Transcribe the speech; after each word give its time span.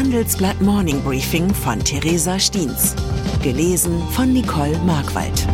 Handelsblatt 0.00 0.58
Morning 0.62 1.02
Briefing 1.02 1.52
von 1.52 1.78
Theresa 1.78 2.38
Stiens. 2.38 2.96
Gelesen 3.42 4.02
von 4.12 4.32
Nicole 4.32 4.78
Markwald. 4.78 5.46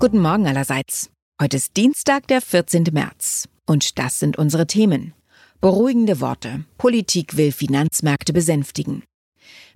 Guten 0.00 0.18
Morgen 0.18 0.48
allerseits. 0.48 1.10
Heute 1.40 1.58
ist 1.58 1.76
Dienstag, 1.76 2.26
der 2.26 2.40
14. 2.40 2.86
März. 2.90 3.48
Und 3.66 4.00
das 4.00 4.18
sind 4.18 4.36
unsere 4.36 4.66
Themen. 4.66 5.14
Beruhigende 5.60 6.20
Worte. 6.20 6.64
Politik 6.76 7.36
will 7.36 7.52
Finanzmärkte 7.52 8.32
besänftigen. 8.32 9.04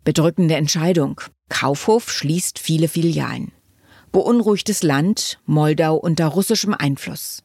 Bedrückende 0.02 0.56
Entscheidung. 0.56 1.20
Kaufhof 1.48 2.10
schließt 2.10 2.58
viele 2.58 2.88
Filialen. 2.88 3.52
Beunruhigtes 4.10 4.82
Land, 4.82 5.38
Moldau 5.46 5.94
unter 5.94 6.26
russischem 6.26 6.74
Einfluss. 6.74 7.44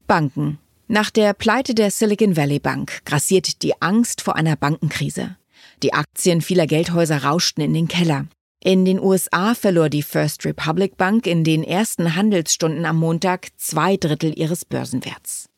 Banken. 0.08 0.58
Nach 0.88 1.10
der 1.10 1.34
Pleite 1.34 1.72
der 1.72 1.92
Silicon 1.92 2.36
Valley 2.36 2.58
Bank 2.58 3.04
grassiert 3.04 3.62
die 3.62 3.80
Angst 3.80 4.22
vor 4.22 4.34
einer 4.34 4.56
Bankenkrise. 4.56 5.36
Die 5.84 5.94
Aktien 5.94 6.40
vieler 6.40 6.66
Geldhäuser 6.66 7.22
rauschten 7.22 7.62
in 7.62 7.74
den 7.74 7.86
Keller. 7.86 8.26
In 8.62 8.84
den 8.84 9.00
USA 9.00 9.54
verlor 9.54 9.88
die 9.88 10.02
First 10.02 10.44
Republic 10.44 10.96
Bank 10.96 11.26
in 11.26 11.44
den 11.44 11.62
ersten 11.62 12.16
Handelsstunden 12.16 12.84
am 12.86 12.96
Montag 12.96 13.48
zwei 13.56 13.96
Drittel 13.96 14.36
ihres 14.36 14.64
Börsenwerts. 14.64 15.48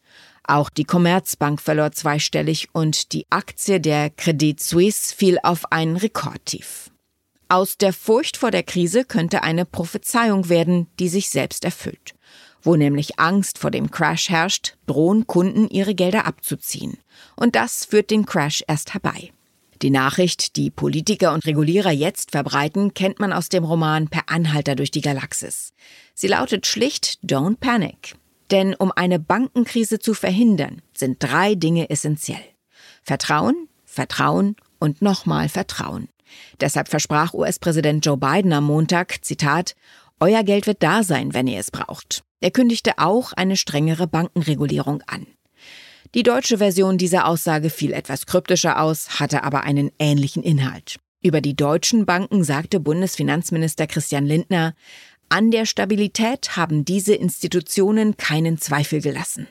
Auch 0.45 0.69
die 0.71 0.85
Commerzbank 0.85 1.61
verlor 1.61 1.93
zweistellig 1.93 2.69
und 2.73 3.13
die 3.13 3.27
Aktie 3.31 3.81
der 3.81 4.11
Credit 4.11 4.61
Suisse 4.61 5.15
fiel 5.15 5.39
auf 5.43 5.71
ein 5.71 5.97
Rekordtief. 5.97 6.91
Aus 7.49 7.79
der 7.79 7.93
Furcht 7.93 8.37
vor 8.37 8.51
der 8.51 8.63
Krise 8.63 9.05
könnte 9.05 9.43
eine 9.43 9.65
Prophezeiung 9.65 10.49
werden, 10.49 10.87
die 10.99 11.09
sich 11.09 11.31
selbst 11.31 11.65
erfüllt. 11.65 12.15
Wo 12.63 12.77
nämlich 12.77 13.19
Angst 13.19 13.59
vor 13.59 13.71
dem 13.71 13.91
Crash 13.91 14.29
herrscht, 14.29 14.77
drohen 14.87 15.27
Kunden 15.27 15.69
ihre 15.69 15.95
Gelder 15.95 16.27
abzuziehen. 16.27 16.99
Und 17.37 17.55
das 17.55 17.85
führt 17.85 18.11
den 18.11 18.27
Crash 18.27 18.65
erst 18.67 18.93
herbei. 18.93 19.33
Die 19.81 19.91
Nachricht, 19.91 20.57
die 20.57 20.71
Politiker 20.71 21.33
und 21.33 21.47
Regulierer 21.47 21.93
jetzt 21.93 22.33
verbreiten, 22.33 22.95
kennt 22.95 23.21
man 23.21 23.33
aus 23.33 23.49
dem 23.49 23.63
Roman 23.63 24.09
Per 24.09 24.23
Anhalter 24.27 24.75
durch 24.75 24.91
die 24.91 25.01
Galaxis. 25.01 25.73
Sie 26.15 26.27
lautet 26.27 26.67
schlicht 26.67 27.19
Don't 27.25 27.59
Panic. 27.61 28.17
Denn 28.51 28.75
um 28.75 28.91
eine 28.91 29.21
Bankenkrise 29.21 30.01
zu 30.01 30.15
verhindern, 30.15 30.83
sind 30.95 31.23
drei 31.23 31.55
Dinge 31.55 31.91
essentiell. 31.91 32.43
Vertrauen, 33.03 33.69
Vertrauen 33.85 34.57
und 34.81 35.01
nochmal 35.01 35.49
Vertrauen. 35.49 36.09
Deshalb 36.61 36.89
versprach 36.89 37.35
US-Präsident 37.35 38.05
Joe 38.05 38.17
Biden 38.17 38.53
am 38.53 38.65
Montag, 38.65 39.25
Zitat, 39.25 39.77
Euer 40.19 40.43
Geld 40.43 40.67
wird 40.67 40.83
da 40.83 41.05
sein, 41.05 41.35
wenn 41.35 41.47
ihr 41.47 41.61
es 41.61 41.71
braucht. 41.71 42.25
Er 42.41 42.51
kündigte 42.51 42.99
auch 42.99 43.33
eine 43.33 43.57
strengere 43.57 44.09
Bankenregulierung 44.09 45.03
an. 45.07 45.27
Die 46.15 46.23
deutsche 46.23 46.59
Version 46.59 46.97
dieser 46.97 47.27
Aussage 47.27 47.69
fiel 47.69 47.93
etwas 47.93 48.25
kryptischer 48.25 48.81
aus, 48.81 49.21
hatte 49.21 49.45
aber 49.45 49.65
einen 49.65 49.91
ähnlichen 49.99 50.43
Inhalt. 50.43 50.97
Über 51.23 51.41
die 51.41 51.55
deutschen 51.55 52.07
Banken 52.07 52.45
sagte 52.45 52.81
Bundesfinanzminister 52.81 53.87
Christian 53.87 54.25
Lindner, 54.25 54.75
an 55.29 55.51
der 55.51 55.67
Stabilität 55.67 56.57
haben 56.57 56.87
diese 56.87 57.15
Institutionen 57.15 58.17
keinen 58.17 58.57
Zweifel 58.57 59.03
gelassen. 59.03 59.47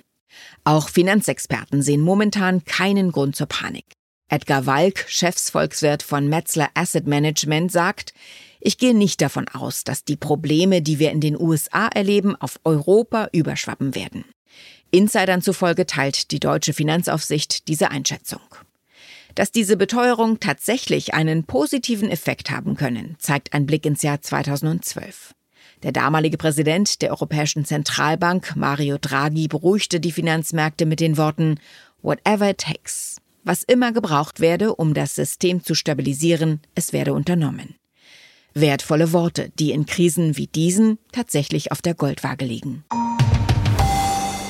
Auch 0.64 0.90
Finanzexperten 0.90 1.84
sehen 1.84 2.02
momentan 2.02 2.64
keinen 2.66 3.12
Grund 3.12 3.36
zur 3.36 3.48
Panik. 3.48 3.86
Edgar 4.30 4.66
Walk, 4.66 5.06
Chefsvolkswirt 5.08 6.02
von 6.02 6.28
Metzler 6.28 6.70
Asset 6.74 7.06
Management, 7.06 7.72
sagt, 7.72 8.14
ich 8.60 8.78
gehe 8.78 8.96
nicht 8.96 9.22
davon 9.22 9.48
aus, 9.48 9.84
dass 9.84 10.04
die 10.04 10.18
Probleme, 10.18 10.82
die 10.82 11.00
wir 11.00 11.12
in 11.12 11.22
den 11.22 11.40
USA 11.40 11.88
erleben, 11.88 12.36
auf 12.36 12.60
Europa 12.64 13.30
überschwappen 13.32 13.94
werden. 13.94 14.26
Insidern 14.92 15.42
zufolge 15.42 15.86
teilt 15.86 16.32
die 16.32 16.40
deutsche 16.40 16.74
Finanzaufsicht 16.74 17.68
diese 17.68 17.92
Einschätzung. 17.92 18.42
Dass 19.36 19.52
diese 19.52 19.78
Beteuerung 19.78 20.40
tatsächlich 20.40 21.14
einen 21.14 21.44
positiven 21.44 22.10
Effekt 22.10 22.50
haben 22.50 22.76
können, 22.76 23.16
zeigt 23.20 23.54
ein 23.54 23.66
Blick 23.66 23.86
ins 23.86 24.02
Jahr 24.02 24.22
2012. 24.22 25.36
Der 25.84 25.92
damalige 25.92 26.38
Präsident 26.38 27.02
der 27.04 27.12
Europäischen 27.12 27.64
Zentralbank, 27.64 28.56
Mario 28.56 28.98
Draghi, 29.00 29.48
beruhigte 29.48 30.00
die 30.00 30.12
Finanzmärkte 30.12 30.88
mit 30.88 31.00
den 31.00 31.18
Worten 31.18 31.60
Whatever 32.02 32.50
it 32.50 32.58
takes. 32.58 33.22
Was 33.44 33.64
immer 33.64 33.92
gebraucht 33.92 34.40
werde, 34.40 34.76
um 34.76 34.94
das 34.94 35.14
System 35.14 35.64
zu 35.64 35.76
stabilisieren, 35.76 36.62
es 36.74 36.92
werde 36.92 37.14
unternommen. 37.14 37.76
Wertvolle 38.54 39.14
Worte, 39.14 39.52
die 39.60 39.72
in 39.72 39.86
Krisen 39.86 40.36
wie 40.36 40.48
diesen 40.48 40.98
tatsächlich 41.12 41.72
auf 41.72 41.84
der 41.84 41.94
Goldwaage 41.94 42.46
liegen. 42.46 42.84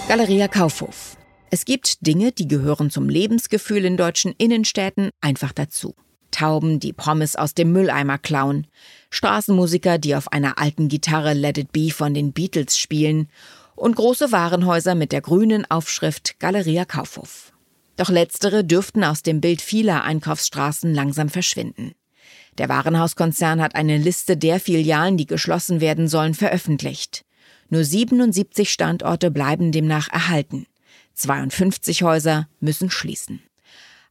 Galeria 0.08 0.48
Kaufhof. 0.48 1.18
Es 1.50 1.66
gibt 1.66 2.08
Dinge, 2.08 2.32
die 2.32 2.48
gehören 2.48 2.90
zum 2.90 3.10
Lebensgefühl 3.10 3.84
in 3.84 3.98
deutschen 3.98 4.34
Innenstädten 4.38 5.10
einfach 5.20 5.52
dazu. 5.52 5.96
Tauben, 6.32 6.80
die 6.80 6.94
Pommes 6.94 7.36
aus 7.36 7.54
dem 7.54 7.74
Mülleimer 7.74 8.18
klauen, 8.18 8.68
Straßenmusiker, 9.10 9.98
die 9.98 10.16
auf 10.16 10.32
einer 10.32 10.60
alten 10.60 10.88
Gitarre 10.88 11.34
Let 11.34 11.58
It 11.58 11.74
Be 11.74 11.90
von 11.92 12.14
den 12.14 12.32
Beatles 12.32 12.78
spielen 12.78 13.28
und 13.76 13.98
große 13.98 14.32
Warenhäuser 14.32 14.96
mit 14.96 15.12
der 15.12 15.20
grünen 15.20 15.70
Aufschrift 15.70 16.40
Galeria 16.40 16.86
Kaufhof. 16.86 17.52
Doch 17.98 18.10
letztere 18.10 18.64
dürften 18.64 19.04
aus 19.04 19.24
dem 19.24 19.42
Bild 19.42 19.60
vieler 19.60 20.06
Einkaufsstraßen 20.06 20.94
langsam 20.94 21.28
verschwinden. 21.28 21.92
Der 22.58 22.70
Warenhauskonzern 22.70 23.62
hat 23.62 23.76
eine 23.76 23.98
Liste 23.98 24.38
der 24.38 24.62
Filialen, 24.62 25.18
die 25.18 25.26
geschlossen 25.26 25.82
werden 25.82 26.08
sollen, 26.08 26.34
veröffentlicht. 26.34 27.26
Nur 27.70 27.84
77 27.84 28.72
Standorte 28.72 29.32
bleiben 29.32 29.72
demnach 29.72 30.10
erhalten. 30.10 30.68
52 31.16 32.04
Häuser 32.04 32.48
müssen 32.60 32.90
schließen. 32.90 33.42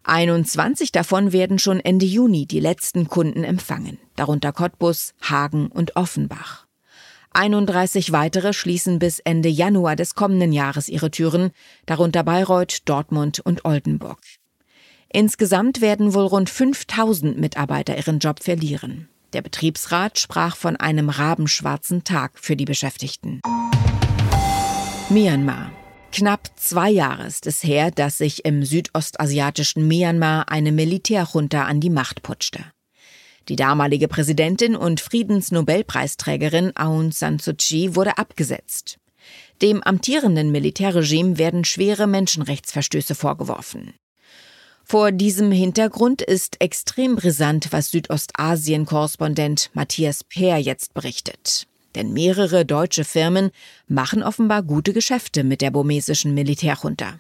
21 0.05 0.93
davon 0.93 1.33
werden 1.33 1.59
schon 1.59 1.81
Ende 1.81 2.07
Juni 2.07 2.47
die 2.47 2.61
letzten 2.61 3.09
Kunden 3.09 3.43
empfangen, 3.43 3.99
darunter 4.15 4.53
Cottbus, 4.53 5.15
Hagen 5.21 5.67
und 5.69 5.97
Offenbach. 5.97 6.67
31 7.33 8.13
weitere 8.13 8.53
schließen 8.53 8.99
bis 8.99 9.19
Ende 9.19 9.49
Januar 9.49 9.97
des 9.97 10.15
kommenden 10.15 10.53
Jahres 10.53 10.89
ihre 10.89 11.11
Türen, 11.11 11.51
darunter 11.85 12.23
Bayreuth, 12.23 12.83
Dortmund 12.85 13.41
und 13.41 13.65
Oldenburg. 13.65 14.21
Insgesamt 15.13 15.81
werden 15.81 16.15
wohl 16.15 16.27
rund 16.27 16.51
5000 16.51 17.39
Mitarbeiter 17.39 17.97
ihren 17.97 18.21
Job 18.21 18.43
verlieren. 18.43 19.09
Der 19.37 19.43
Betriebsrat 19.43 20.19
sprach 20.19 20.57
von 20.57 20.77
einem 20.77 21.11
rabenschwarzen 21.11 22.05
Tag 22.05 22.39
für 22.39 22.57
die 22.57 22.65
Beschäftigten. 22.65 23.43
Myanmar. 25.11 25.73
Knapp 26.11 26.49
zwei 26.57 26.89
Jahre 26.89 27.27
ist 27.27 27.47
es 27.47 27.63
her, 27.63 27.91
dass 27.91 28.17
sich 28.17 28.47
im 28.47 28.65
südostasiatischen 28.65 29.87
Myanmar 29.87 30.51
eine 30.51 30.73
Militärjunta 30.73 31.65
an 31.65 31.81
die 31.81 31.91
Macht 31.91 32.23
putschte. 32.23 32.65
Die 33.51 33.57
damalige 33.57 34.09
Präsidentin 34.09 34.75
und 34.75 35.01
Friedensnobelpreisträgerin 35.03 36.75
Aung 36.75 37.13
San 37.13 37.39
Suu 37.39 37.53
Kyi 37.53 37.95
wurde 37.95 38.17
abgesetzt. 38.17 38.97
Dem 39.61 39.83
amtierenden 39.83 40.51
Militärregime 40.51 41.37
werden 41.37 41.67
schwere 41.67 42.07
Menschenrechtsverstöße 42.07 43.15
vorgeworfen. 43.15 43.93
Vor 44.89 45.11
diesem 45.11 45.51
Hintergrund 45.51 46.23
ist 46.23 46.61
extrem 46.61 47.17
brisant, 47.17 47.73
was 47.73 47.91
Südostasien-Korrespondent 47.91 49.71
Matthias 49.75 50.23
Peer 50.23 50.59
jetzt 50.59 50.95
berichtet. 50.95 51.67
Denn 51.97 52.13
mehrere 52.13 52.65
deutsche 52.65 53.03
Firmen 53.03 53.51
machen 53.89 54.23
offenbar 54.23 54.63
gute 54.63 54.93
Geschäfte 54.93 55.43
mit 55.43 55.61
der 55.61 55.73
burmesischen 55.73 56.35
Militärjunta. 56.35 57.19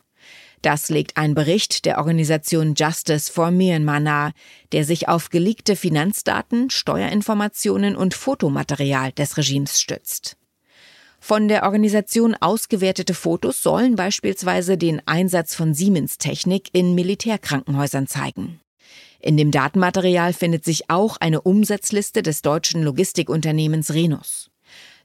Das 0.62 0.90
legt 0.90 1.16
ein 1.16 1.34
Bericht 1.34 1.86
der 1.86 1.98
Organisation 1.98 2.74
Justice 2.76 3.32
for 3.32 3.50
Myanmar 3.50 3.98
nahe, 3.98 4.32
der 4.70 4.84
sich 4.84 5.08
auf 5.08 5.30
geleakte 5.30 5.74
Finanzdaten, 5.74 6.70
Steuerinformationen 6.70 7.96
und 7.96 8.14
Fotomaterial 8.14 9.10
des 9.10 9.38
Regimes 9.38 9.80
stützt. 9.80 10.36
Von 11.20 11.48
der 11.48 11.64
Organisation 11.64 12.34
ausgewertete 12.34 13.14
Fotos 13.14 13.62
sollen 13.62 13.96
beispielsweise 13.96 14.78
den 14.78 15.02
Einsatz 15.06 15.54
von 15.54 15.74
Siemens-Technik 15.74 16.68
in 16.72 16.94
Militärkrankenhäusern 16.94 18.06
zeigen. 18.06 18.60
In 19.20 19.36
dem 19.36 19.50
Datenmaterial 19.50 20.32
findet 20.32 20.64
sich 20.64 20.88
auch 20.88 21.16
eine 21.16 21.40
Umsatzliste 21.40 22.22
des 22.22 22.42
deutschen 22.42 22.82
Logistikunternehmens 22.82 23.92
Renus. 23.92 24.50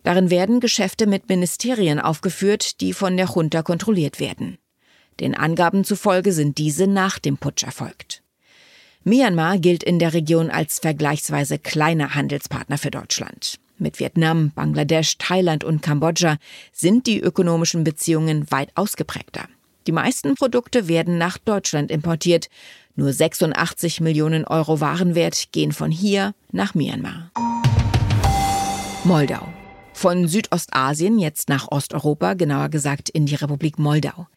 Darin 0.03 0.29
werden 0.29 0.59
Geschäfte 0.59 1.07
mit 1.07 1.29
Ministerien 1.29 1.99
aufgeführt, 1.99 2.81
die 2.81 2.93
von 2.93 3.17
der 3.17 3.27
Junta 3.27 3.63
kontrolliert 3.63 4.19
werden. 4.19 4.57
Den 5.19 5.35
Angaben 5.35 5.83
zufolge 5.83 6.33
sind 6.33 6.57
diese 6.57 6.87
nach 6.87 7.19
dem 7.19 7.37
Putsch 7.37 7.63
erfolgt. 7.63 8.23
Myanmar 9.03 9.57
gilt 9.57 9.83
in 9.83 9.99
der 9.99 10.13
Region 10.13 10.49
als 10.49 10.79
vergleichsweise 10.79 11.57
kleiner 11.57 12.13
Handelspartner 12.13 12.77
für 12.77 12.91
Deutschland. 12.91 13.59
Mit 13.81 13.99
Vietnam, 13.99 14.51
Bangladesch, 14.53 15.17
Thailand 15.17 15.63
und 15.63 15.81
Kambodscha 15.81 16.37
sind 16.71 17.07
die 17.07 17.19
ökonomischen 17.19 17.83
Beziehungen 17.83 18.45
weit 18.51 18.69
ausgeprägter. 18.75 19.47
Die 19.87 19.91
meisten 19.91 20.35
Produkte 20.35 20.87
werden 20.87 21.17
nach 21.17 21.39
Deutschland 21.39 21.89
importiert. 21.89 22.47
Nur 22.95 23.11
86 23.11 23.99
Millionen 23.99 24.45
Euro 24.45 24.81
Warenwert 24.81 25.51
gehen 25.51 25.71
von 25.71 25.89
hier 25.89 26.35
nach 26.51 26.75
Myanmar. 26.75 27.31
Moldau. 29.03 29.47
Von 29.93 30.27
Südostasien 30.27 31.17
jetzt 31.17 31.49
nach 31.49 31.71
Osteuropa, 31.71 32.35
genauer 32.35 32.69
gesagt 32.69 33.09
in 33.09 33.25
die 33.25 33.33
Republik 33.33 33.79
Moldau. 33.79 34.27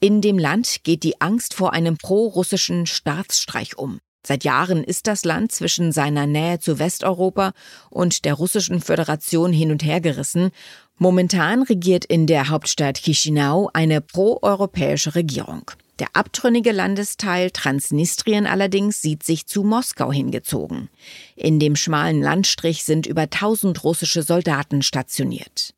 In 0.00 0.20
dem 0.20 0.38
Land 0.38 0.84
geht 0.84 1.02
die 1.02 1.18
Angst 1.18 1.54
vor 1.54 1.72
einem 1.72 1.96
pro-russischen 1.96 2.84
Staatsstreich 2.84 3.78
um. 3.78 4.00
Seit 4.24 4.44
Jahren 4.44 4.84
ist 4.84 5.08
das 5.08 5.24
Land 5.24 5.50
zwischen 5.50 5.90
seiner 5.90 6.26
Nähe 6.26 6.60
zu 6.60 6.78
Westeuropa 6.78 7.52
und 7.90 8.24
der 8.24 8.34
russischen 8.34 8.80
Föderation 8.80 9.52
hin 9.52 9.72
und 9.72 9.84
her 9.84 10.00
gerissen. 10.00 10.50
Momentan 10.96 11.62
regiert 11.62 12.04
in 12.04 12.28
der 12.28 12.48
Hauptstadt 12.48 12.98
Chisinau 12.98 13.70
eine 13.72 14.00
proeuropäische 14.00 15.16
Regierung. 15.16 15.70
Der 15.98 16.08
abtrünnige 16.14 16.72
Landesteil 16.72 17.50
Transnistrien 17.50 18.46
allerdings 18.46 19.02
sieht 19.02 19.22
sich 19.24 19.46
zu 19.46 19.62
Moskau 19.62 20.12
hingezogen. 20.12 20.88
In 21.36 21.58
dem 21.58 21.76
schmalen 21.76 22.22
Landstrich 22.22 22.84
sind 22.84 23.06
über 23.06 23.22
1000 23.22 23.82
russische 23.84 24.22
Soldaten 24.22 24.82
stationiert. 24.82 25.74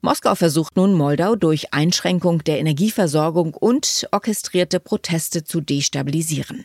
Moskau 0.00 0.34
versucht 0.36 0.76
nun 0.76 0.94
Moldau 0.94 1.34
durch 1.34 1.74
Einschränkung 1.74 2.44
der 2.44 2.60
Energieversorgung 2.60 3.54
und 3.54 4.06
orchestrierte 4.12 4.78
Proteste 4.78 5.42
zu 5.42 5.60
destabilisieren. 5.60 6.64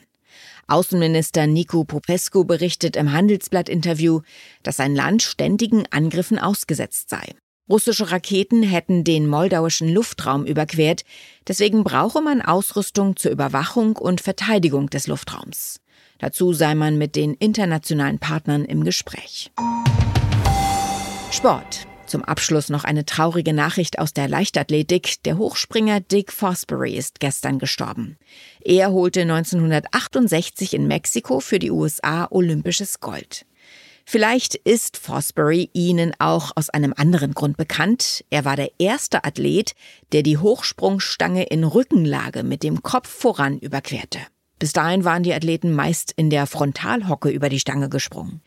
Außenminister 0.68 1.48
Nico 1.48 1.84
Popescu 1.84 2.46
berichtet 2.46 2.96
im 2.96 3.12
Handelsblatt-Interview, 3.12 4.22
dass 4.64 4.78
sein 4.78 4.96
Land 4.96 5.22
ständigen 5.22 5.86
Angriffen 5.92 6.40
ausgesetzt 6.40 7.10
sei. 7.10 7.36
Russische 7.70 8.12
Raketen 8.12 8.62
hätten 8.62 9.04
den 9.04 9.28
moldauischen 9.28 9.88
Luftraum 9.88 10.46
überquert, 10.46 11.04
deswegen 11.48 11.84
brauche 11.84 12.22
man 12.22 12.42
Ausrüstung 12.42 13.16
zur 13.16 13.32
Überwachung 13.32 13.96
und 13.96 14.20
Verteidigung 14.20 14.90
des 14.90 15.08
Luftraums. 15.08 15.80
Dazu 16.20 16.54
sei 16.54 16.76
man 16.76 16.98
mit 16.98 17.16
den 17.16 17.34
internationalen 17.34 18.20
Partnern 18.20 18.66
im 18.66 18.84
Gespräch. 18.84 19.52
Sport. 21.32 21.88
Zum 22.14 22.24
Abschluss 22.24 22.70
noch 22.70 22.84
eine 22.84 23.06
traurige 23.06 23.54
Nachricht 23.54 23.98
aus 23.98 24.14
der 24.14 24.28
Leichtathletik. 24.28 25.24
Der 25.24 25.40
Hochspringer 25.40 26.00
Dick 26.00 26.32
Fosbury 26.32 26.96
ist 26.96 27.20
gestern 27.20 27.58
gestorben. 27.58 28.20
Er 28.62 28.92
holte 28.92 29.22
1968 29.22 30.76
in 30.76 30.86
Mexiko 30.86 31.40
für 31.40 31.58
die 31.58 31.72
USA 31.72 32.28
olympisches 32.30 33.00
Gold. 33.00 33.48
Vielleicht 34.06 34.54
ist 34.54 34.98
Fosbury 34.98 35.72
Ihnen 35.74 36.14
auch 36.20 36.52
aus 36.56 36.70
einem 36.70 36.94
anderen 36.96 37.34
Grund 37.34 37.58
bekannt. 37.58 38.24
Er 38.30 38.46
war 38.46 38.58
der 38.58 38.70
erste 38.78 39.24
Athlet, 39.24 39.74
der 40.12 40.22
die 40.22 40.38
Hochsprungstange 40.38 41.46
in 41.46 41.64
Rückenlage 41.64 42.44
mit 42.44 42.62
dem 42.62 42.84
Kopf 42.84 43.10
voran 43.10 43.58
überquerte. 43.58 44.20
Bis 44.60 44.72
dahin 44.72 45.04
waren 45.04 45.24
die 45.24 45.34
Athleten 45.34 45.74
meist 45.74 46.14
in 46.16 46.30
der 46.30 46.46
Frontalhocke 46.46 47.30
über 47.30 47.50
die 47.50 47.60
Stange 47.60 47.90
gesprungen. 47.90 48.42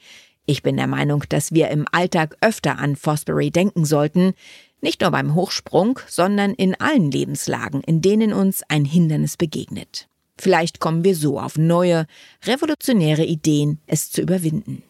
Ich 0.46 0.62
bin 0.62 0.76
der 0.76 0.86
Meinung, 0.86 1.24
dass 1.28 1.52
wir 1.52 1.68
im 1.70 1.86
Alltag 1.90 2.36
öfter 2.40 2.78
an 2.78 2.94
Fosbury 2.94 3.50
denken 3.50 3.84
sollten, 3.84 4.32
nicht 4.80 5.00
nur 5.00 5.10
beim 5.10 5.34
Hochsprung, 5.34 5.98
sondern 6.06 6.54
in 6.54 6.74
allen 6.80 7.10
Lebenslagen, 7.10 7.80
in 7.80 8.00
denen 8.00 8.32
uns 8.32 8.62
ein 8.68 8.84
Hindernis 8.84 9.36
begegnet. 9.36 10.08
Vielleicht 10.38 10.78
kommen 10.78 11.02
wir 11.02 11.16
so 11.16 11.40
auf 11.40 11.58
neue, 11.58 12.06
revolutionäre 12.44 13.24
Ideen, 13.24 13.80
es 13.86 14.12
zu 14.12 14.22
überwinden. 14.22 14.82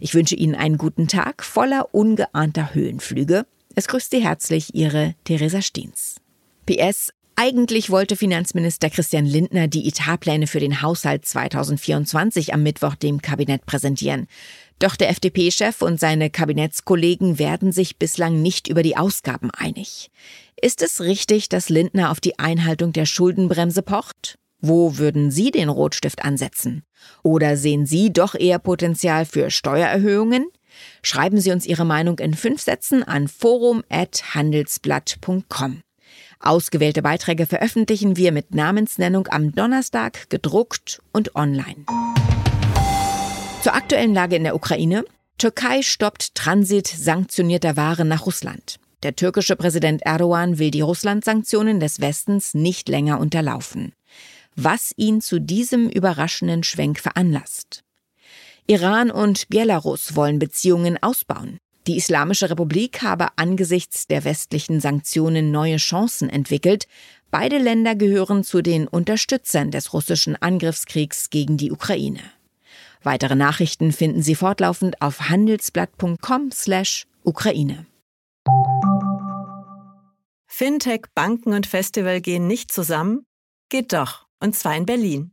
Ich 0.00 0.14
wünsche 0.14 0.34
Ihnen 0.34 0.54
einen 0.54 0.78
guten 0.78 1.06
Tag 1.06 1.44
voller 1.44 1.94
ungeahnter 1.94 2.74
Höhenflüge. 2.74 3.46
Es 3.76 3.86
grüßt 3.86 4.10
Sie 4.10 4.24
herzlich 4.24 4.74
Ihre 4.74 5.14
Theresa 5.24 5.62
Steens. 5.62 6.16
PS 6.66 7.12
eigentlich 7.42 7.88
wollte 7.88 8.16
Finanzminister 8.16 8.90
Christian 8.90 9.24
Lindner 9.24 9.66
die 9.66 9.88
Etatpläne 9.88 10.46
für 10.46 10.60
den 10.60 10.82
Haushalt 10.82 11.24
2024 11.24 12.52
am 12.52 12.62
Mittwoch 12.62 12.96
dem 12.96 13.22
Kabinett 13.22 13.64
präsentieren. 13.64 14.26
Doch 14.78 14.94
der 14.94 15.08
FDP-Chef 15.08 15.80
und 15.80 15.98
seine 15.98 16.28
Kabinettskollegen 16.28 17.38
werden 17.38 17.72
sich 17.72 17.96
bislang 17.96 18.42
nicht 18.42 18.68
über 18.68 18.82
die 18.82 18.98
Ausgaben 18.98 19.50
einig. 19.52 20.10
Ist 20.60 20.82
es 20.82 21.00
richtig, 21.00 21.48
dass 21.48 21.70
Lindner 21.70 22.10
auf 22.10 22.20
die 22.20 22.38
Einhaltung 22.38 22.92
der 22.92 23.06
Schuldenbremse 23.06 23.80
pocht? 23.80 24.36
Wo 24.60 24.98
würden 24.98 25.30
Sie 25.30 25.50
den 25.50 25.70
Rotstift 25.70 26.22
ansetzen? 26.22 26.82
Oder 27.22 27.56
sehen 27.56 27.86
Sie 27.86 28.12
doch 28.12 28.34
eher 28.34 28.58
Potenzial 28.58 29.24
für 29.24 29.50
Steuererhöhungen? 29.50 30.44
Schreiben 31.02 31.40
Sie 31.40 31.52
uns 31.52 31.64
Ihre 31.64 31.86
Meinung 31.86 32.18
in 32.18 32.34
fünf 32.34 32.60
Sätzen 32.60 33.02
an 33.02 33.28
forum.handelsblatt.com. 33.28 35.80
Ausgewählte 36.40 37.02
Beiträge 37.02 37.46
veröffentlichen 37.46 38.16
wir 38.16 38.32
mit 38.32 38.54
Namensnennung 38.54 39.28
am 39.28 39.54
Donnerstag, 39.54 40.30
gedruckt 40.30 41.02
und 41.12 41.36
online. 41.36 41.84
Zur 43.62 43.74
aktuellen 43.74 44.14
Lage 44.14 44.36
in 44.36 44.44
der 44.44 44.54
Ukraine. 44.54 45.04
Türkei 45.36 45.82
stoppt 45.82 46.34
Transit 46.34 46.86
sanktionierter 46.86 47.76
Waren 47.76 48.08
nach 48.08 48.24
Russland. 48.24 48.76
Der 49.02 49.16
türkische 49.16 49.54
Präsident 49.54 50.02
Erdogan 50.02 50.58
will 50.58 50.70
die 50.70 50.80
Russland-Sanktionen 50.80 51.78
des 51.78 52.00
Westens 52.00 52.54
nicht 52.54 52.88
länger 52.88 53.20
unterlaufen. 53.20 53.92
Was 54.56 54.92
ihn 54.96 55.20
zu 55.20 55.40
diesem 55.40 55.88
überraschenden 55.88 56.62
Schwenk 56.62 57.00
veranlasst. 57.00 57.82
Iran 58.66 59.10
und 59.10 59.48
Belarus 59.48 60.16
wollen 60.16 60.38
Beziehungen 60.38 61.02
ausbauen. 61.02 61.58
Die 61.86 61.96
Islamische 61.96 62.50
Republik 62.50 63.02
habe 63.02 63.28
angesichts 63.36 64.06
der 64.06 64.24
westlichen 64.24 64.80
Sanktionen 64.80 65.50
neue 65.50 65.78
Chancen 65.78 66.28
entwickelt. 66.28 66.86
Beide 67.30 67.56
Länder 67.58 67.94
gehören 67.94 68.44
zu 68.44 68.60
den 68.60 68.86
Unterstützern 68.86 69.70
des 69.70 69.92
russischen 69.92 70.36
Angriffskriegs 70.36 71.30
gegen 71.30 71.56
die 71.56 71.72
Ukraine. 71.72 72.20
Weitere 73.02 73.34
Nachrichten 73.34 73.92
finden 73.92 74.22
Sie 74.22 74.34
fortlaufend 74.34 75.00
auf 75.00 75.30
handelsblatt.com/Ukraine. 75.30 77.86
Fintech, 80.46 81.06
Banken 81.14 81.54
und 81.54 81.66
Festival 81.66 82.20
gehen 82.20 82.46
nicht 82.46 82.70
zusammen? 82.70 83.24
Geht 83.70 83.94
doch, 83.94 84.26
und 84.40 84.54
zwar 84.54 84.76
in 84.76 84.84
Berlin. 84.84 85.32